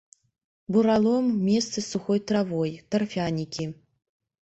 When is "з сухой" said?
1.75-2.19